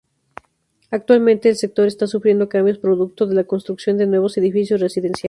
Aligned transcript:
Actualmente 0.89 1.47
el 1.49 1.55
sector 1.57 1.85
está 1.85 2.07
sufriendo 2.07 2.49
cambios 2.49 2.79
producto 2.79 3.27
de 3.27 3.35
la 3.35 3.43
construcción 3.43 3.99
de 3.99 4.07
nuevos 4.07 4.35
edificios 4.35 4.81
residenciales. 4.81 5.19